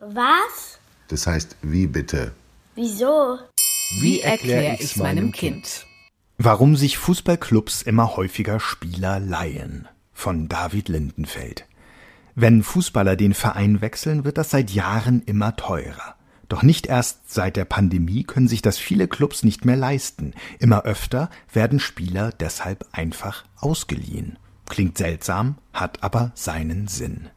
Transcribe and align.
Was? 0.00 0.78
Das 1.08 1.26
heißt, 1.26 1.56
wie 1.62 1.86
bitte? 1.86 2.32
Wieso? 2.74 3.38
Wie 4.00 4.20
erkläre 4.20 4.76
ich's 4.80 4.96
meinem 4.96 5.30
Kind? 5.30 5.86
Warum 6.38 6.74
sich 6.76 6.98
Fußballclubs 6.98 7.82
immer 7.82 8.16
häufiger 8.16 8.58
Spieler 8.58 9.20
leihen. 9.20 9.88
Von 10.12 10.48
David 10.48 10.88
Lindenfeld. 10.88 11.66
Wenn 12.34 12.62
Fußballer 12.62 13.16
den 13.16 13.34
Verein 13.34 13.80
wechseln, 13.80 14.24
wird 14.24 14.36
das 14.36 14.50
seit 14.50 14.70
Jahren 14.70 15.22
immer 15.22 15.54
teurer. 15.56 16.16
Doch 16.48 16.62
nicht 16.62 16.86
erst 16.86 17.32
seit 17.32 17.56
der 17.56 17.64
Pandemie 17.64 18.24
können 18.24 18.48
sich 18.48 18.62
das 18.62 18.78
viele 18.78 19.08
Clubs 19.08 19.42
nicht 19.42 19.64
mehr 19.64 19.76
leisten. 19.76 20.32
Immer 20.58 20.82
öfter 20.84 21.30
werden 21.52 21.80
Spieler 21.80 22.30
deshalb 22.30 22.86
einfach 22.92 23.44
ausgeliehen. 23.56 24.38
Klingt 24.68 24.98
seltsam, 24.98 25.56
hat 25.72 26.02
aber 26.02 26.32
seinen 26.34 26.88
Sinn. 26.88 27.28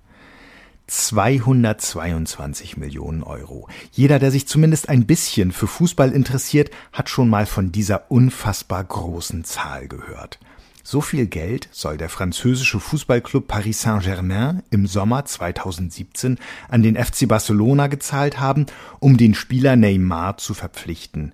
222 0.87 2.77
Millionen 2.77 3.21
Euro. 3.21 3.67
Jeder, 3.91 4.17
der 4.17 4.31
sich 4.31 4.47
zumindest 4.47 4.89
ein 4.89 5.05
bisschen 5.05 5.51
für 5.51 5.67
Fußball 5.67 6.11
interessiert, 6.11 6.71
hat 6.91 7.09
schon 7.09 7.29
mal 7.29 7.45
von 7.45 7.71
dieser 7.71 8.09
unfassbar 8.09 8.83
großen 8.83 9.43
Zahl 9.43 9.87
gehört. 9.87 10.39
So 10.83 11.01
viel 11.01 11.27
Geld 11.27 11.69
soll 11.71 11.97
der 11.97 12.09
französische 12.09 12.79
Fußballclub 12.79 13.47
Paris 13.47 13.83
Saint-Germain 13.83 14.63
im 14.71 14.87
Sommer 14.87 15.25
2017 15.25 16.39
an 16.67 16.81
den 16.81 16.95
FC 16.95 17.27
Barcelona 17.27 17.85
gezahlt 17.85 18.39
haben, 18.39 18.65
um 18.99 19.15
den 19.15 19.35
Spieler 19.35 19.75
Neymar 19.75 20.37
zu 20.37 20.55
verpflichten. 20.55 21.33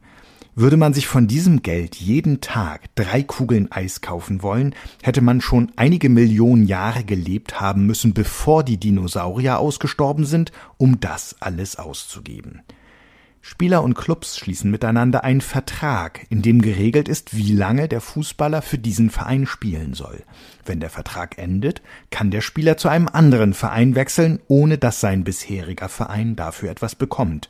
Würde 0.57 0.77
man 0.77 0.93
sich 0.93 1.05
von 1.05 1.27
diesem 1.27 1.63
Geld 1.63 1.97
jeden 1.97 2.39
Tag 2.39 2.83
drei 2.95 3.23
Kugeln 3.23 3.73
Eis 3.73 3.99
kaufen 3.99 4.41
wollen, 4.41 4.73
hätte 5.03 5.19
man 5.19 5.41
schon 5.41 5.73
einige 5.75 6.07
Millionen 6.07 6.65
Jahre 6.65 7.03
gelebt 7.03 7.59
haben 7.59 7.85
müssen, 7.85 8.13
bevor 8.13 8.63
die 8.63 8.77
Dinosaurier 8.77 9.59
ausgestorben 9.59 10.23
sind, 10.23 10.53
um 10.77 11.01
das 11.01 11.35
alles 11.41 11.75
auszugeben. 11.75 12.61
Spieler 13.41 13.83
und 13.83 13.95
Clubs 13.95 14.37
schließen 14.37 14.71
miteinander 14.71 15.25
einen 15.25 15.41
Vertrag, 15.41 16.25
in 16.29 16.41
dem 16.41 16.61
geregelt 16.61 17.09
ist, 17.09 17.35
wie 17.35 17.51
lange 17.51 17.89
der 17.89 18.01
Fußballer 18.01 18.61
für 18.61 18.77
diesen 18.79 19.09
Verein 19.09 19.45
spielen 19.45 19.93
soll. 19.93 20.23
Wenn 20.65 20.79
der 20.79 20.89
Vertrag 20.89 21.37
endet, 21.37 21.83
kann 22.09 22.31
der 22.31 22.41
Spieler 22.41 22.77
zu 22.77 22.87
einem 22.87 23.07
anderen 23.07 23.53
Verein 23.53 23.93
wechseln, 23.93 24.39
ohne 24.47 24.77
dass 24.77 25.01
sein 25.01 25.25
bisheriger 25.25 25.89
Verein 25.89 26.37
dafür 26.37 26.71
etwas 26.71 26.95
bekommt. 26.95 27.49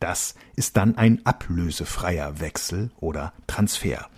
Das 0.00 0.34
ist 0.56 0.76
dann 0.76 0.96
ein 0.96 1.24
ablösefreier 1.24 2.40
Wechsel 2.40 2.90
oder 3.00 3.32
Transfer. 3.46 4.08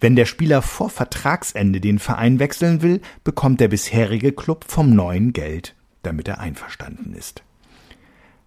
Wenn 0.00 0.16
der 0.16 0.26
Spieler 0.26 0.62
vor 0.62 0.90
Vertragsende 0.90 1.80
den 1.80 1.98
Verein 1.98 2.38
wechseln 2.38 2.82
will, 2.82 3.00
bekommt 3.24 3.60
der 3.60 3.68
bisherige 3.68 4.32
Club 4.32 4.64
vom 4.68 4.94
neuen 4.94 5.32
Geld, 5.32 5.74
damit 6.02 6.28
er 6.28 6.40
einverstanden 6.40 7.14
ist. 7.14 7.42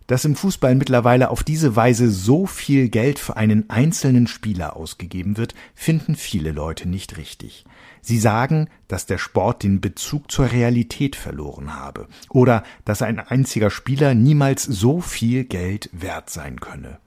Dass 0.07 0.23
im 0.23 0.35
Fußball 0.35 0.75
mittlerweile 0.75 1.31
auf 1.31 1.43
diese 1.43 1.75
Weise 1.75 2.11
so 2.11 2.45
viel 2.45 2.89
Geld 2.89 3.17
für 3.17 3.37
einen 3.37 3.69
einzelnen 3.71 4.27
Spieler 4.27 4.75
ausgegeben 4.75 5.37
wird, 5.37 5.55
finden 5.73 6.15
viele 6.15 6.51
Leute 6.51 6.87
nicht 6.87 7.17
richtig. 7.17 7.65
Sie 8.01 8.19
sagen, 8.19 8.69
dass 8.87 9.07
der 9.07 9.17
Sport 9.17 9.63
den 9.63 9.81
Bezug 9.81 10.31
zur 10.31 10.51
Realität 10.51 11.15
verloren 11.15 11.75
habe 11.75 12.07
oder 12.29 12.63
dass 12.85 13.01
ein 13.01 13.19
einziger 13.19 13.71
Spieler 13.71 14.13
niemals 14.13 14.63
so 14.63 15.01
viel 15.01 15.43
Geld 15.43 15.89
wert 15.91 16.29
sein 16.29 16.59
könne. 16.59 16.99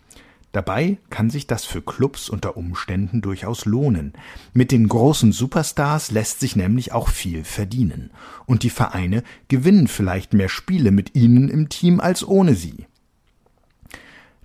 Dabei 0.50 0.98
kann 1.08 1.30
sich 1.30 1.46
das 1.46 1.64
für 1.64 1.82
Clubs 1.82 2.28
unter 2.28 2.56
Umständen 2.56 3.20
durchaus 3.20 3.64
lohnen. 3.64 4.12
Mit 4.54 4.72
den 4.72 4.88
großen 4.88 5.30
Superstars 5.30 6.10
lässt 6.10 6.40
sich 6.40 6.56
nämlich 6.56 6.90
auch 6.90 7.10
viel 7.10 7.44
verdienen. 7.44 8.10
Und 8.44 8.64
die 8.64 8.70
Vereine 8.70 9.22
gewinnen 9.46 9.86
vielleicht 9.86 10.32
mehr 10.32 10.48
Spiele 10.48 10.90
mit 10.90 11.14
ihnen 11.14 11.48
im 11.48 11.68
Team 11.68 12.00
als 12.00 12.26
ohne 12.26 12.56
sie. 12.56 12.87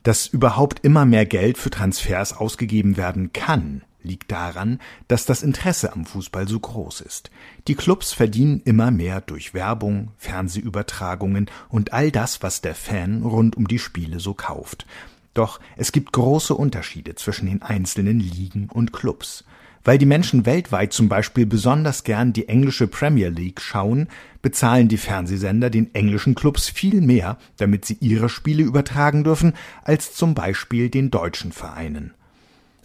Dass 0.03 0.27
überhaupt 0.27 0.83
immer 0.83 1.05
mehr 1.05 1.25
Geld 1.25 1.57
für 1.57 1.69
Transfers 1.69 2.33
ausgegeben 2.33 2.97
werden 2.97 3.31
kann, 3.31 3.83
liegt 4.01 4.31
daran, 4.31 4.79
dass 5.07 5.25
das 5.25 5.43
Interesse 5.43 5.93
am 5.93 6.05
Fußball 6.05 6.47
so 6.47 6.59
groß 6.59 7.01
ist. 7.01 7.31
Die 7.69 7.75
Clubs 7.75 8.11
verdienen 8.11 8.61
immer 8.65 8.91
mehr 8.91 9.21
durch 9.21 9.53
Werbung, 9.53 10.11
Fernsehübertragungen 10.17 11.49
und 11.69 11.93
all 11.93 12.11
das, 12.11 12.43
was 12.43 12.59
der 12.59 12.75
Fan 12.75 13.23
rund 13.23 13.55
um 13.55 13.67
die 13.67 13.79
Spiele 13.79 14.19
so 14.19 14.33
kauft. 14.33 14.85
Doch 15.33 15.59
es 15.77 15.91
gibt 15.91 16.11
große 16.11 16.53
Unterschiede 16.53 17.15
zwischen 17.15 17.47
den 17.47 17.61
einzelnen 17.61 18.19
Ligen 18.19 18.69
und 18.69 18.93
Clubs. 18.93 19.45
Weil 19.83 19.97
die 19.97 20.05
Menschen 20.05 20.45
weltweit 20.45 20.93
zum 20.93 21.09
Beispiel 21.09 21.45
besonders 21.45 22.03
gern 22.03 22.31
die 22.31 22.47
englische 22.47 22.87
Premier 22.87 23.29
League 23.29 23.59
schauen, 23.59 24.07
bezahlen 24.41 24.87
die 24.87 24.97
Fernsehsender 24.97 25.69
den 25.69 25.93
englischen 25.93 26.35
Clubs 26.35 26.69
viel 26.69 27.01
mehr, 27.01 27.37
damit 27.57 27.85
sie 27.85 27.97
ihre 27.99 28.29
Spiele 28.29 28.63
übertragen 28.63 29.23
dürfen, 29.23 29.53
als 29.83 30.13
zum 30.13 30.35
Beispiel 30.35 30.89
den 30.89 31.11
deutschen 31.11 31.51
Vereinen. 31.51 32.13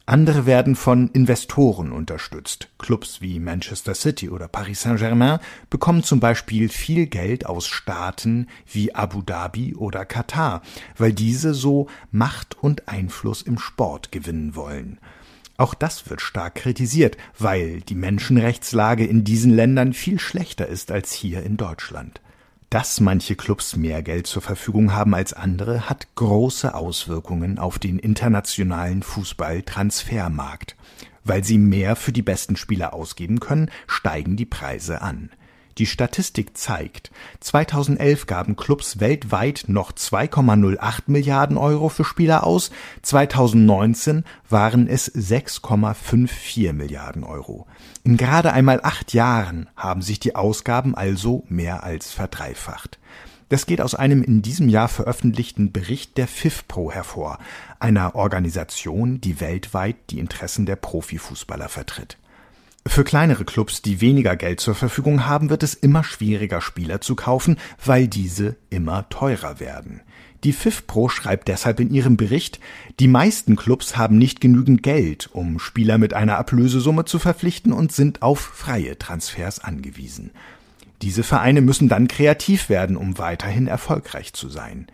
Andere 0.08 0.46
werden 0.46 0.74
von 0.74 1.10
Investoren 1.10 1.92
unterstützt. 1.92 2.70
Clubs 2.78 3.20
wie 3.20 3.38
Manchester 3.38 3.94
City 3.94 4.30
oder 4.30 4.48
Paris 4.48 4.80
Saint-Germain 4.80 5.38
bekommen 5.68 6.02
zum 6.02 6.18
Beispiel 6.18 6.70
viel 6.70 7.06
Geld 7.06 7.44
aus 7.44 7.66
Staaten 7.66 8.46
wie 8.72 8.94
Abu 8.94 9.20
Dhabi 9.20 9.74
oder 9.74 10.06
Katar, 10.06 10.62
weil 10.96 11.12
diese 11.12 11.52
so 11.52 11.88
Macht 12.10 12.56
und 12.58 12.88
Einfluss 12.88 13.42
im 13.42 13.58
Sport 13.58 14.10
gewinnen 14.10 14.56
wollen. 14.56 14.98
Auch 15.58 15.74
das 15.74 16.08
wird 16.08 16.20
stark 16.20 16.54
kritisiert, 16.54 17.16
weil 17.36 17.80
die 17.80 17.96
Menschenrechtslage 17.96 19.04
in 19.04 19.24
diesen 19.24 19.52
Ländern 19.52 19.92
viel 19.92 20.20
schlechter 20.20 20.68
ist 20.68 20.92
als 20.92 21.12
hier 21.12 21.42
in 21.42 21.56
Deutschland. 21.56 22.20
Dass 22.70 23.00
manche 23.00 23.34
Clubs 23.34 23.74
mehr 23.74 24.04
Geld 24.04 24.28
zur 24.28 24.40
Verfügung 24.40 24.92
haben 24.92 25.14
als 25.14 25.32
andere, 25.32 25.90
hat 25.90 26.14
große 26.14 26.74
Auswirkungen 26.74 27.58
auf 27.58 27.80
den 27.80 27.98
internationalen 27.98 29.02
Fußballtransfermarkt. 29.02 30.76
Weil 31.24 31.42
sie 31.42 31.58
mehr 31.58 31.96
für 31.96 32.12
die 32.12 32.22
besten 32.22 32.54
Spieler 32.54 32.94
ausgeben 32.94 33.40
können, 33.40 33.68
steigen 33.88 34.36
die 34.36 34.46
Preise 34.46 35.02
an. 35.02 35.30
Die 35.78 35.86
Statistik 35.86 36.58
zeigt, 36.58 37.12
2011 37.38 38.26
gaben 38.26 38.56
Clubs 38.56 38.98
weltweit 38.98 39.66
noch 39.68 39.92
2,08 39.92 41.02
Milliarden 41.06 41.56
Euro 41.56 41.88
für 41.88 42.04
Spieler 42.04 42.44
aus, 42.44 42.72
2019 43.02 44.24
waren 44.48 44.88
es 44.88 45.14
6,54 45.14 46.72
Milliarden 46.72 47.22
Euro. 47.22 47.68
In 48.02 48.16
gerade 48.16 48.52
einmal 48.52 48.80
acht 48.82 49.12
Jahren 49.12 49.68
haben 49.76 50.02
sich 50.02 50.18
die 50.18 50.34
Ausgaben 50.34 50.96
also 50.96 51.44
mehr 51.48 51.84
als 51.84 52.10
verdreifacht. 52.10 52.98
Das 53.48 53.64
geht 53.64 53.80
aus 53.80 53.94
einem 53.94 54.24
in 54.24 54.42
diesem 54.42 54.68
Jahr 54.68 54.88
veröffentlichten 54.88 55.70
Bericht 55.70 56.18
der 56.18 56.26
FIFPro 56.26 56.90
hervor, 56.90 57.38
einer 57.78 58.16
Organisation, 58.16 59.20
die 59.20 59.40
weltweit 59.40 59.96
die 60.10 60.18
Interessen 60.18 60.66
der 60.66 60.76
Profifußballer 60.76 61.68
vertritt. 61.68 62.18
Für 62.88 63.04
kleinere 63.04 63.44
Clubs, 63.44 63.82
die 63.82 64.00
weniger 64.00 64.34
Geld 64.34 64.60
zur 64.60 64.74
Verfügung 64.74 65.26
haben, 65.26 65.50
wird 65.50 65.62
es 65.62 65.74
immer 65.74 66.02
schwieriger, 66.02 66.62
Spieler 66.62 67.02
zu 67.02 67.16
kaufen, 67.16 67.58
weil 67.84 68.08
diese 68.08 68.56
immer 68.70 69.08
teurer 69.10 69.60
werden. 69.60 70.00
Die 70.42 70.52
FIFPro 70.52 71.10
schreibt 71.10 71.48
deshalb 71.48 71.80
in 71.80 71.92
ihrem 71.92 72.16
Bericht, 72.16 72.60
die 72.98 73.06
meisten 73.06 73.56
Clubs 73.56 73.98
haben 73.98 74.16
nicht 74.16 74.40
genügend 74.40 74.82
Geld, 74.82 75.28
um 75.32 75.58
Spieler 75.58 75.98
mit 75.98 76.14
einer 76.14 76.38
Ablösesumme 76.38 77.04
zu 77.04 77.18
verpflichten 77.18 77.72
und 77.72 77.92
sind 77.92 78.22
auf 78.22 78.40
freie 78.40 78.98
Transfers 78.98 79.58
angewiesen. 79.58 80.30
Diese 81.02 81.22
Vereine 81.22 81.60
müssen 81.60 81.88
dann 81.88 82.08
kreativ 82.08 82.70
werden, 82.70 82.96
um 82.96 83.18
weiterhin 83.18 83.66
erfolgreich 83.66 84.32
zu 84.32 84.48
sein. 84.48 84.86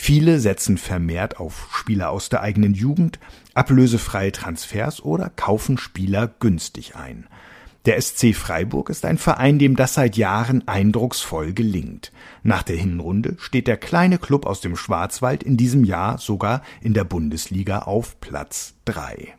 Viele 0.00 0.38
setzen 0.38 0.78
vermehrt 0.78 1.38
auf 1.38 1.68
Spieler 1.72 2.10
aus 2.10 2.28
der 2.28 2.40
eigenen 2.40 2.72
Jugend, 2.72 3.18
ablösefreie 3.52 4.30
Transfers 4.30 5.02
oder 5.02 5.28
kaufen 5.28 5.76
Spieler 5.76 6.28
günstig 6.38 6.94
ein. 6.94 7.26
Der 7.84 8.00
SC 8.00 8.32
Freiburg 8.32 8.90
ist 8.90 9.04
ein 9.04 9.18
Verein, 9.18 9.58
dem 9.58 9.74
das 9.74 9.94
seit 9.94 10.16
Jahren 10.16 10.66
eindrucksvoll 10.68 11.52
gelingt. 11.52 12.12
Nach 12.44 12.62
der 12.62 12.76
Hinrunde 12.76 13.36
steht 13.38 13.66
der 13.66 13.76
kleine 13.76 14.18
Klub 14.18 14.46
aus 14.46 14.60
dem 14.60 14.76
Schwarzwald 14.76 15.42
in 15.42 15.56
diesem 15.56 15.82
Jahr 15.84 16.18
sogar 16.18 16.62
in 16.80 16.94
der 16.94 17.04
Bundesliga 17.04 17.80
auf 17.80 18.20
Platz 18.20 18.74
drei. 18.84 19.34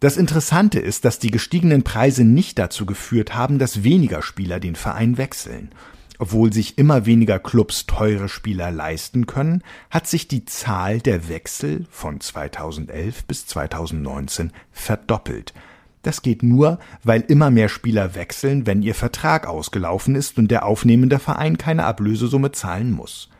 Das 0.00 0.18
Interessante 0.18 0.80
ist, 0.80 1.06
dass 1.06 1.18
die 1.18 1.30
gestiegenen 1.30 1.82
Preise 1.82 2.24
nicht 2.24 2.58
dazu 2.58 2.84
geführt 2.84 3.34
haben, 3.34 3.58
dass 3.58 3.82
weniger 3.84 4.20
Spieler 4.20 4.60
den 4.60 4.76
Verein 4.76 5.16
wechseln. 5.16 5.70
Obwohl 6.18 6.52
sich 6.52 6.78
immer 6.78 7.06
weniger 7.06 7.38
Clubs 7.38 7.86
teure 7.86 8.28
Spieler 8.28 8.70
leisten 8.70 9.26
können, 9.26 9.62
hat 9.90 10.06
sich 10.06 10.28
die 10.28 10.44
Zahl 10.44 11.00
der 11.00 11.28
Wechsel 11.28 11.86
von 11.90 12.20
2011 12.20 13.24
bis 13.24 13.46
2019 13.46 14.52
verdoppelt. 14.70 15.52
Das 16.02 16.22
geht 16.22 16.42
nur, 16.42 16.78
weil 17.02 17.22
immer 17.22 17.50
mehr 17.50 17.68
Spieler 17.68 18.14
wechseln, 18.14 18.66
wenn 18.66 18.82
ihr 18.82 18.94
Vertrag 18.94 19.46
ausgelaufen 19.46 20.14
ist 20.14 20.38
und 20.38 20.50
der 20.50 20.66
aufnehmende 20.66 21.18
Verein 21.18 21.58
keine 21.58 21.84
Ablösesumme 21.84 22.52
zahlen 22.52 22.92
muss. 22.92 23.30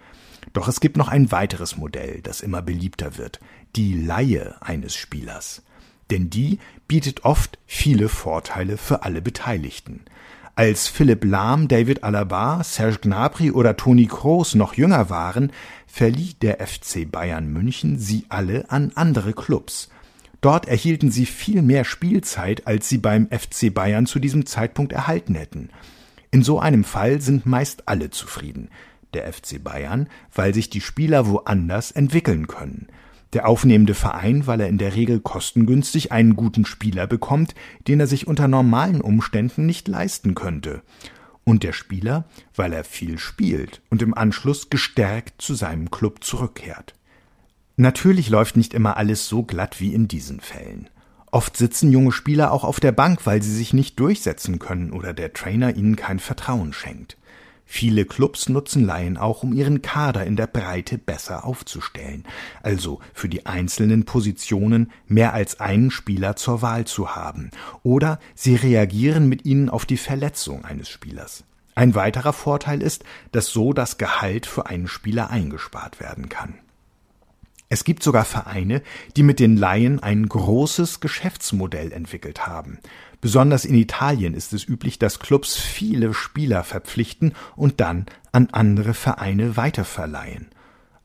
Doch 0.54 0.66
es 0.66 0.80
gibt 0.80 0.96
noch 0.96 1.08
ein 1.08 1.30
weiteres 1.30 1.76
Modell, 1.76 2.20
das 2.22 2.40
immer 2.40 2.62
beliebter 2.62 3.18
wird, 3.18 3.38
die 3.76 3.94
Laie 3.94 4.56
eines 4.60 4.94
Spielers. 4.94 5.62
Denn 6.10 6.30
die 6.30 6.58
bietet 6.88 7.24
oft 7.24 7.58
viele 7.66 8.08
Vorteile 8.08 8.78
für 8.78 9.02
alle 9.02 9.20
Beteiligten. 9.20 10.04
Als 10.56 10.86
Philipp 10.86 11.24
Lahm, 11.24 11.66
David 11.66 12.04
Alaba, 12.04 12.62
Serge 12.62 12.98
Gnabry 13.00 13.50
oder 13.50 13.76
Toni 13.76 14.06
Kroos 14.06 14.54
noch 14.54 14.74
jünger 14.74 15.10
waren, 15.10 15.50
verlieh 15.88 16.34
der 16.34 16.64
FC 16.64 17.10
Bayern 17.10 17.52
München 17.52 17.98
sie 17.98 18.26
alle 18.28 18.70
an 18.70 18.92
andere 18.94 19.32
Clubs. 19.32 19.88
Dort 20.40 20.68
erhielten 20.68 21.10
sie 21.10 21.26
viel 21.26 21.60
mehr 21.60 21.84
Spielzeit, 21.84 22.68
als 22.68 22.88
sie 22.88 22.98
beim 22.98 23.26
FC 23.32 23.74
Bayern 23.74 24.06
zu 24.06 24.20
diesem 24.20 24.46
Zeitpunkt 24.46 24.92
erhalten 24.92 25.34
hätten. 25.34 25.70
In 26.30 26.44
so 26.44 26.60
einem 26.60 26.84
Fall 26.84 27.20
sind 27.20 27.46
meist 27.46 27.88
alle 27.88 28.10
zufrieden. 28.10 28.68
Der 29.12 29.32
FC 29.32 29.62
Bayern, 29.62 30.08
weil 30.32 30.54
sich 30.54 30.70
die 30.70 30.80
Spieler 30.80 31.26
woanders 31.26 31.90
entwickeln 31.90 32.46
können. 32.46 32.86
Der 33.34 33.48
aufnehmende 33.48 33.94
Verein, 33.94 34.46
weil 34.46 34.60
er 34.60 34.68
in 34.68 34.78
der 34.78 34.94
Regel 34.94 35.18
kostengünstig 35.18 36.12
einen 36.12 36.36
guten 36.36 36.64
Spieler 36.64 37.08
bekommt, 37.08 37.56
den 37.88 37.98
er 37.98 38.06
sich 38.06 38.28
unter 38.28 38.46
normalen 38.46 39.00
Umständen 39.00 39.66
nicht 39.66 39.88
leisten 39.88 40.36
könnte. 40.36 40.82
Und 41.42 41.64
der 41.64 41.72
Spieler, 41.72 42.24
weil 42.54 42.72
er 42.72 42.84
viel 42.84 43.18
spielt 43.18 43.82
und 43.90 44.02
im 44.02 44.14
Anschluss 44.14 44.70
gestärkt 44.70 45.42
zu 45.42 45.54
seinem 45.54 45.90
Club 45.90 46.22
zurückkehrt. 46.22 46.94
Natürlich 47.76 48.30
läuft 48.30 48.56
nicht 48.56 48.72
immer 48.72 48.96
alles 48.96 49.26
so 49.26 49.42
glatt 49.42 49.80
wie 49.80 49.92
in 49.92 50.06
diesen 50.06 50.40
Fällen. 50.40 50.88
Oft 51.32 51.56
sitzen 51.56 51.90
junge 51.90 52.12
Spieler 52.12 52.52
auch 52.52 52.62
auf 52.62 52.78
der 52.78 52.92
Bank, 52.92 53.26
weil 53.26 53.42
sie 53.42 53.52
sich 53.52 53.72
nicht 53.72 53.98
durchsetzen 53.98 54.60
können 54.60 54.92
oder 54.92 55.12
der 55.12 55.32
Trainer 55.32 55.74
ihnen 55.74 55.96
kein 55.96 56.20
Vertrauen 56.20 56.72
schenkt. 56.72 57.16
Viele 57.66 58.04
Clubs 58.04 58.48
nutzen 58.48 58.84
Laien 58.84 59.16
auch, 59.16 59.42
um 59.42 59.52
ihren 59.52 59.82
Kader 59.82 60.24
in 60.24 60.36
der 60.36 60.46
Breite 60.46 60.98
besser 60.98 61.44
aufzustellen, 61.44 62.24
also 62.62 63.00
für 63.12 63.28
die 63.28 63.46
einzelnen 63.46 64.04
Positionen 64.04 64.92
mehr 65.06 65.32
als 65.32 65.60
einen 65.60 65.90
Spieler 65.90 66.36
zur 66.36 66.62
Wahl 66.62 66.86
zu 66.86 67.16
haben, 67.16 67.50
oder 67.82 68.20
sie 68.34 68.54
reagieren 68.54 69.28
mit 69.28 69.44
ihnen 69.44 69.70
auf 69.70 69.86
die 69.86 69.96
Verletzung 69.96 70.64
eines 70.64 70.88
Spielers. 70.88 71.44
Ein 71.74 71.94
weiterer 71.94 72.32
Vorteil 72.32 72.82
ist, 72.82 73.04
dass 73.32 73.48
so 73.48 73.72
das 73.72 73.98
Gehalt 73.98 74.46
für 74.46 74.66
einen 74.66 74.86
Spieler 74.86 75.30
eingespart 75.30 75.98
werden 76.00 76.28
kann. 76.28 76.54
Es 77.68 77.84
gibt 77.84 78.02
sogar 78.02 78.24
Vereine, 78.24 78.82
die 79.16 79.22
mit 79.22 79.40
den 79.40 79.56
Laien 79.56 80.02
ein 80.02 80.28
großes 80.28 81.00
Geschäftsmodell 81.00 81.92
entwickelt 81.92 82.46
haben. 82.46 82.78
Besonders 83.20 83.64
in 83.64 83.74
Italien 83.74 84.34
ist 84.34 84.52
es 84.52 84.68
üblich, 84.68 84.98
dass 84.98 85.18
Clubs 85.18 85.56
viele 85.56 86.12
Spieler 86.12 86.62
verpflichten 86.62 87.32
und 87.56 87.80
dann 87.80 88.06
an 88.32 88.48
andere 88.52 88.92
Vereine 88.92 89.56
weiterverleihen. 89.56 90.48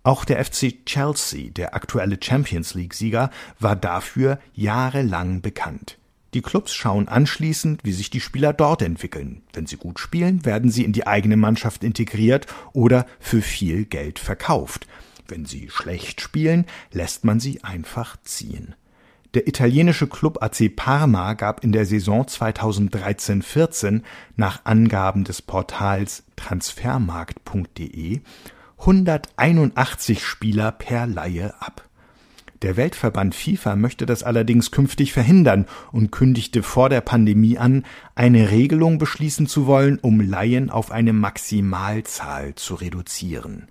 Auch 0.03 0.25
der 0.25 0.43
FC 0.43 0.85
Chelsea, 0.85 1.49
der 1.49 1.75
aktuelle 1.75 2.17
Champions 2.21 2.73
League-Sieger, 2.73 3.31
war 3.59 3.75
dafür 3.75 4.39
jahrelang 4.53 5.41
bekannt. 5.41 5.97
Die 6.33 6.41
Clubs 6.41 6.73
schauen 6.73 7.07
anschließend, 7.07 7.83
wie 7.83 7.91
sich 7.91 8.09
die 8.09 8.21
Spieler 8.21 8.53
dort 8.53 8.81
entwickeln. 8.81 9.41
Wenn 9.51 9.65
sie 9.65 9.77
gut 9.77 9.99
spielen, 9.99 10.45
werden 10.45 10.69
sie 10.71 10.83
in 10.83 10.93
die 10.93 11.07
eigene 11.07 11.37
Mannschaft 11.37 11.83
integriert 11.83 12.45
oder 12.71 13.07
für 13.19 13.41
viel 13.41 13.85
Geld 13.85 14.19
verkauft. 14.19 14.87
Wenn 15.29 15.45
sie 15.45 15.69
schlecht 15.69 16.21
spielen, 16.21 16.65
lässt 16.91 17.23
man 17.23 17.39
sie 17.39 17.63
einfach 17.63 18.17
ziehen. 18.23 18.75
Der 19.35 19.47
italienische 19.47 20.07
Club 20.07 20.41
AC 20.41 20.75
Parma 20.75 21.33
gab 21.33 21.63
in 21.63 21.71
der 21.71 21.85
Saison 21.85 22.23
2013-14 22.23 24.01
nach 24.35 24.65
Angaben 24.65 25.23
des 25.23 25.43
Portals 25.43 26.23
transfermarkt.de 26.35 28.21
181 28.79 30.25
Spieler 30.25 30.71
per 30.71 31.05
Laie 31.05 31.53
ab. 31.61 31.87
Der 32.63 32.75
Weltverband 32.75 33.35
FIFA 33.35 33.75
möchte 33.75 34.07
das 34.07 34.23
allerdings 34.23 34.71
künftig 34.71 35.13
verhindern 35.13 35.67
und 35.91 36.11
kündigte 36.11 36.63
vor 36.63 36.89
der 36.89 37.01
Pandemie 37.01 37.57
an, 37.59 37.85
eine 38.15 38.49
Regelung 38.49 38.97
beschließen 38.97 39.45
zu 39.45 39.67
wollen, 39.67 39.99
um 39.99 40.19
Laien 40.21 40.71
auf 40.71 40.91
eine 40.91 41.13
Maximalzahl 41.13 42.55
zu 42.55 42.73
reduzieren. 42.75 43.67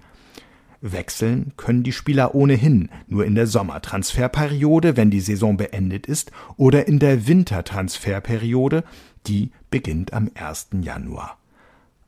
Wechseln 0.81 1.53
können 1.57 1.83
die 1.83 1.93
Spieler 1.93 2.35
ohnehin 2.35 2.89
nur 3.09 3.25
in 3.25 3.35
der 3.35 3.47
Sommertransferperiode, 3.47 4.97
wenn 4.97 5.11
die 5.11 5.21
Saison 5.21 5.57
beendet 5.57 6.07
ist, 6.07 6.31
oder 6.57 6.87
in 6.87 6.99
der 6.99 7.27
Wintertransferperiode, 7.27 8.85
die 9.27 9.51
beginnt 9.71 10.13
am 10.13 10.31
1. 10.35 10.69
Januar. 10.81 11.39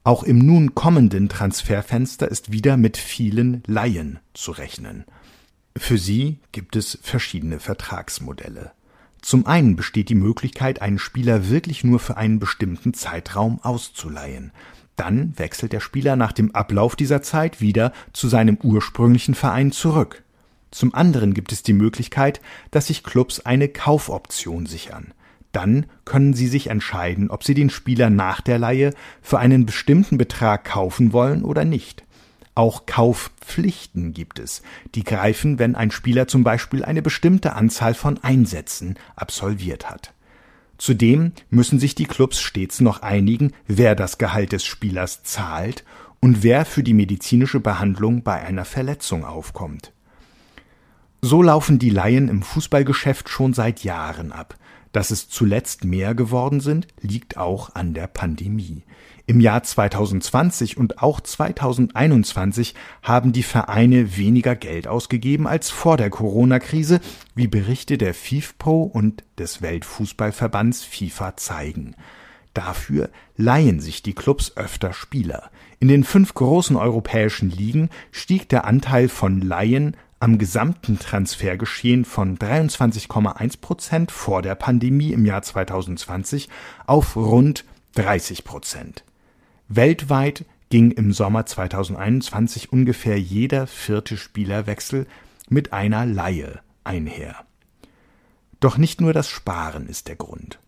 Auch 0.04 0.22
im 0.22 0.38
nun 0.38 0.74
kommenden 0.74 1.28
Transferfenster 1.28 2.28
ist 2.28 2.52
wieder 2.52 2.76
mit 2.76 2.96
vielen 2.96 3.62
Laien 3.66 4.18
zu 4.32 4.52
rechnen. 4.52 5.04
Für 5.76 5.98
sie 5.98 6.38
gibt 6.52 6.74
es 6.76 6.98
verschiedene 7.02 7.60
Vertragsmodelle. 7.60 8.72
Zum 9.20 9.46
einen 9.46 9.76
besteht 9.76 10.08
die 10.08 10.14
Möglichkeit, 10.14 10.80
einen 10.80 10.98
Spieler 10.98 11.50
wirklich 11.50 11.84
nur 11.84 11.98
für 11.98 12.16
einen 12.16 12.38
bestimmten 12.38 12.94
Zeitraum 12.94 13.60
auszuleihen. 13.62 14.52
Dann 15.00 15.32
wechselt 15.38 15.72
der 15.72 15.80
Spieler 15.80 16.14
nach 16.14 16.32
dem 16.32 16.54
Ablauf 16.54 16.94
dieser 16.94 17.22
Zeit 17.22 17.62
wieder 17.62 17.94
zu 18.12 18.28
seinem 18.28 18.58
ursprünglichen 18.62 19.34
Verein 19.34 19.72
zurück. 19.72 20.22
Zum 20.70 20.94
anderen 20.94 21.32
gibt 21.32 21.52
es 21.52 21.62
die 21.62 21.72
Möglichkeit, 21.72 22.42
dass 22.70 22.88
sich 22.88 23.02
Clubs 23.02 23.40
eine 23.40 23.70
Kaufoption 23.70 24.66
sichern. 24.66 25.14
Dann 25.52 25.86
können 26.04 26.34
sie 26.34 26.48
sich 26.48 26.66
entscheiden, 26.66 27.30
ob 27.30 27.44
sie 27.44 27.54
den 27.54 27.70
Spieler 27.70 28.10
nach 28.10 28.42
der 28.42 28.58
Leihe 28.58 28.92
für 29.22 29.38
einen 29.38 29.64
bestimmten 29.64 30.18
Betrag 30.18 30.66
kaufen 30.66 31.14
wollen 31.14 31.46
oder 31.46 31.64
nicht. 31.64 32.04
Auch 32.54 32.84
Kaufpflichten 32.84 34.12
gibt 34.12 34.38
es, 34.38 34.60
die 34.94 35.04
greifen, 35.04 35.58
wenn 35.58 35.76
ein 35.76 35.92
Spieler 35.92 36.28
zum 36.28 36.44
Beispiel 36.44 36.84
eine 36.84 37.00
bestimmte 37.00 37.54
Anzahl 37.54 37.94
von 37.94 38.22
Einsätzen 38.22 38.98
absolviert 39.16 39.88
hat. 39.88 40.12
Zudem 40.80 41.32
müssen 41.50 41.78
sich 41.78 41.94
die 41.94 42.06
Clubs 42.06 42.40
stets 42.40 42.80
noch 42.80 43.02
einigen, 43.02 43.52
wer 43.66 43.94
das 43.94 44.16
Gehalt 44.16 44.52
des 44.52 44.64
Spielers 44.64 45.22
zahlt 45.22 45.84
und 46.20 46.42
wer 46.42 46.64
für 46.64 46.82
die 46.82 46.94
medizinische 46.94 47.60
Behandlung 47.60 48.22
bei 48.22 48.40
einer 48.40 48.64
Verletzung 48.64 49.26
aufkommt. 49.26 49.92
So 51.20 51.42
laufen 51.42 51.78
die 51.78 51.90
Laien 51.90 52.30
im 52.30 52.40
Fußballgeschäft 52.40 53.28
schon 53.28 53.52
seit 53.52 53.84
Jahren 53.84 54.32
ab. 54.32 54.56
Dass 54.92 55.10
es 55.10 55.28
zuletzt 55.28 55.84
mehr 55.84 56.14
geworden 56.14 56.60
sind, 56.60 56.88
liegt 57.02 57.36
auch 57.36 57.74
an 57.74 57.92
der 57.92 58.06
Pandemie. 58.06 58.82
Im 59.30 59.38
Jahr 59.38 59.62
2020 59.62 60.76
und 60.76 61.00
auch 61.00 61.20
2021 61.20 62.74
haben 63.00 63.30
die 63.30 63.44
Vereine 63.44 64.16
weniger 64.16 64.56
Geld 64.56 64.88
ausgegeben 64.88 65.46
als 65.46 65.70
vor 65.70 65.96
der 65.96 66.10
Corona-Krise, 66.10 66.98
wie 67.36 67.46
Berichte 67.46 67.96
der 67.96 68.12
FIFPro 68.12 68.82
und 68.82 69.22
des 69.38 69.62
Weltfußballverbands 69.62 70.82
FIFA 70.82 71.36
zeigen. 71.36 71.94
Dafür 72.54 73.08
leihen 73.36 73.78
sich 73.78 74.02
die 74.02 74.14
Clubs 74.14 74.56
öfter 74.56 74.92
Spieler. 74.92 75.52
In 75.78 75.86
den 75.86 76.02
fünf 76.02 76.34
großen 76.34 76.74
europäischen 76.74 77.50
Ligen 77.50 77.88
stieg 78.10 78.48
der 78.48 78.64
Anteil 78.64 79.08
von 79.08 79.42
Laien 79.42 79.96
am 80.18 80.38
gesamten 80.38 80.98
Transfergeschehen 80.98 82.04
von 82.04 82.36
23,1 82.36 83.60
Prozent 83.60 84.10
vor 84.10 84.42
der 84.42 84.56
Pandemie 84.56 85.12
im 85.12 85.24
Jahr 85.24 85.42
2020 85.42 86.48
auf 86.84 87.14
rund 87.14 87.64
30 87.94 88.42
Prozent. 88.42 89.04
Weltweit 89.72 90.46
ging 90.68 90.90
im 90.90 91.12
Sommer 91.12 91.46
2021 91.46 92.72
ungefähr 92.72 93.20
jeder 93.20 93.68
vierte 93.68 94.16
Spielerwechsel 94.16 95.06
mit 95.48 95.72
einer 95.72 96.06
Laie 96.06 96.58
einher. 96.82 97.36
Doch 98.58 98.78
nicht 98.78 99.00
nur 99.00 99.12
das 99.12 99.28
Sparen 99.28 99.86
ist 99.86 100.08
der 100.08 100.16
Grund. 100.16 100.58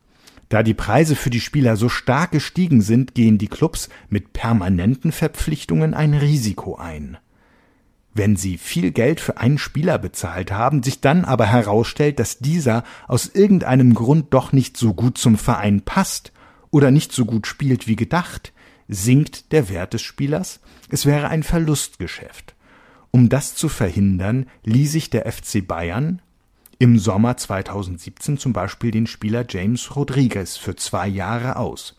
Da 0.51 0.63
die 0.63 0.73
Preise 0.73 1.17
für 1.17 1.31
die 1.31 1.41
Spieler 1.41 1.77
so 1.77 1.89
stark 1.89 2.31
gestiegen 2.31 2.81
sind, 2.81 3.17
gehen 3.17 3.39
die 3.39 3.49
Clubs 3.49 3.89
mit 4.09 4.35
permanenten 4.35 5.11
Verpflichtungen 5.11 5.95
ein 5.95 6.15
Risiko 6.15 6.77
ein. 6.77 7.19
Wenn 8.15 8.37
sie 8.37 8.57
viel 8.57 8.93
Geld 8.93 9.19
für 9.19 9.37
einen 9.37 9.59
Spieler 9.59 9.99
bezahlt 9.99 10.53
haben, 10.53 10.85
sich 10.85 11.01
dann 11.01 11.25
aber 11.25 11.47
herausstellt, 11.47 12.21
dass 12.21 12.39
dieser 12.39 12.85
aus 13.09 13.27
irgendeinem 13.27 13.95
Grund 13.95 14.33
doch 14.33 14.53
nicht 14.53 14.77
so 14.77 14.95
gut 14.95 15.19
zum 15.19 15.37
Verein 15.37 15.81
passt 15.81 16.31
oder 16.71 16.93
nicht 16.93 17.11
so 17.11 17.25
gut 17.25 17.49
spielt 17.49 17.89
wie 17.89 17.97
gedacht, 17.97 18.53
sinkt 18.89 19.53
der 19.53 19.69
Wert 19.69 19.95
des 19.95 20.03
Spielers, 20.03 20.61
es 20.89 21.07
wäre 21.07 21.29
ein 21.29 21.43
Verlustgeschäft. 21.43 22.55
Um 23.11 23.29
das 23.29 23.55
zu 23.55 23.69
verhindern, 23.69 24.47
ließ 24.65 24.93
sich 24.93 25.11
der 25.11 25.31
FC 25.31 25.67
Bayern 25.67 26.23
im 26.79 26.99
Sommer 26.99 27.37
2017 27.37 28.39
zum 28.39 28.53
Beispiel 28.53 28.91
den 28.91 29.07
Spieler 29.07 29.45
James 29.49 29.95
Rodriguez 29.95 30.57
für 30.57 30.75
zwei 30.75 31.07
Jahre 31.07 31.57
aus. 31.57 31.97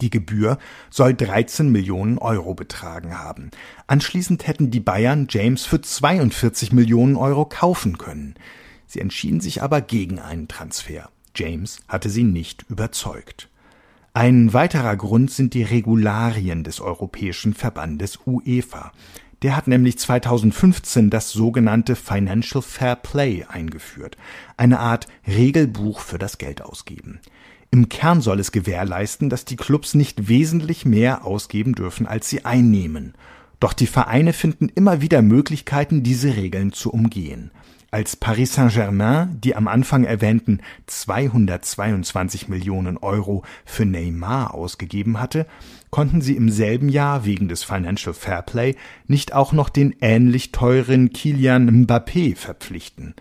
Die 0.00 0.10
Gebühr 0.10 0.58
soll 0.90 1.14
13 1.14 1.70
Millionen 1.70 2.18
Euro 2.18 2.54
betragen 2.54 3.18
haben. 3.18 3.50
Anschließend 3.86 4.46
hätten 4.46 4.70
die 4.70 4.80
Bayern 4.80 5.26
James 5.28 5.64
für 5.64 5.80
42 5.80 6.72
Millionen 6.72 7.16
Euro 7.16 7.44
kaufen 7.44 7.98
können. 7.98 8.34
Sie 8.86 9.00
entschieden 9.00 9.40
sich 9.40 9.62
aber 9.62 9.80
gegen 9.80 10.18
einen 10.18 10.48
Transfer. 10.48 11.10
James 11.36 11.80
hatte 11.86 12.10
sie 12.10 12.24
nicht 12.24 12.64
überzeugt. 12.68 13.48
Ein 14.14 14.52
weiterer 14.52 14.94
Grund 14.94 15.30
sind 15.30 15.54
die 15.54 15.62
Regularien 15.62 16.64
des 16.64 16.82
Europäischen 16.82 17.54
Verbandes 17.54 18.18
UEFA. 18.26 18.92
Der 19.40 19.56
hat 19.56 19.68
nämlich 19.68 19.98
2015 19.98 21.08
das 21.08 21.30
sogenannte 21.30 21.96
Financial 21.96 22.60
Fair 22.60 22.96
Play 22.96 23.46
eingeführt, 23.48 24.18
eine 24.58 24.80
Art 24.80 25.06
Regelbuch 25.26 26.00
für 26.00 26.18
das 26.18 26.36
Geldausgeben. 26.36 27.20
Im 27.70 27.88
Kern 27.88 28.20
soll 28.20 28.38
es 28.38 28.52
gewährleisten, 28.52 29.30
dass 29.30 29.46
die 29.46 29.56
Clubs 29.56 29.94
nicht 29.94 30.28
wesentlich 30.28 30.84
mehr 30.84 31.24
ausgeben 31.24 31.74
dürfen, 31.74 32.06
als 32.06 32.28
sie 32.28 32.44
einnehmen. 32.44 33.14
Doch 33.60 33.72
die 33.72 33.86
Vereine 33.86 34.34
finden 34.34 34.68
immer 34.68 35.00
wieder 35.00 35.22
Möglichkeiten, 35.22 36.02
diese 36.02 36.36
Regeln 36.36 36.74
zu 36.74 36.92
umgehen. 36.92 37.50
Als 37.94 38.16
Paris 38.16 38.54
Saint-Germain 38.54 39.38
die 39.42 39.54
am 39.54 39.68
Anfang 39.68 40.04
erwähnten 40.04 40.60
222 40.86 42.48
Millionen 42.48 42.96
Euro 42.96 43.44
für 43.66 43.84
Neymar 43.84 44.54
ausgegeben 44.54 45.20
hatte, 45.20 45.46
konnten 45.90 46.22
sie 46.22 46.34
im 46.34 46.48
selben 46.48 46.88
Jahr 46.88 47.26
wegen 47.26 47.48
des 47.48 47.64
Financial 47.64 48.14
Fairplay 48.14 48.76
nicht 49.08 49.34
auch 49.34 49.52
noch 49.52 49.68
den 49.68 49.94
ähnlich 50.00 50.52
teuren 50.52 51.12
Kilian 51.12 51.84
Mbappé 51.84 52.34
verpflichten. 52.34 53.14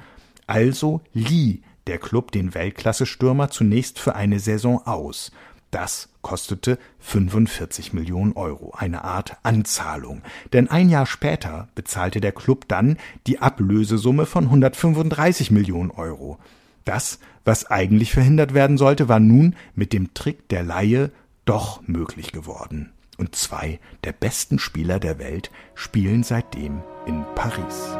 Also 0.47 1.01
lieh 1.11 1.63
der 1.87 1.97
Klub 1.97 2.31
den 2.31 2.53
Weltklasse-Stürmer 2.53 3.49
zunächst 3.49 3.99
für 3.99 4.15
eine 4.15 4.39
Saison 4.39 4.87
aus. 4.87 5.33
Das 5.71 6.09
kostete 6.21 6.77
45 6.99 7.93
Millionen 7.93 8.33
Euro, 8.33 8.73
eine 8.77 9.05
Art 9.05 9.37
Anzahlung. 9.43 10.21
Denn 10.51 10.69
ein 10.69 10.89
Jahr 10.89 11.05
später 11.05 11.69
bezahlte 11.75 12.19
der 12.19 12.33
Klub 12.33 12.67
dann 12.67 12.97
die 13.25 13.39
Ablösesumme 13.39 14.25
von 14.25 14.45
135 14.45 15.49
Millionen 15.49 15.89
Euro. 15.91 16.37
Das, 16.83 17.19
was 17.45 17.71
eigentlich 17.71 18.11
verhindert 18.11 18.53
werden 18.53 18.77
sollte, 18.77 19.07
war 19.07 19.19
nun 19.19 19.55
mit 19.73 19.93
dem 19.93 20.13
Trick 20.13 20.49
der 20.49 20.63
Laie 20.63 21.11
doch 21.45 21.81
möglich 21.87 22.33
geworden. 22.33 22.91
Und 23.17 23.35
zwei 23.35 23.79
der 24.03 24.13
besten 24.13 24.59
Spieler 24.59 24.99
der 24.99 25.19
Welt 25.19 25.51
spielen 25.73 26.23
seitdem 26.23 26.81
in 27.05 27.23
Paris. 27.35 27.95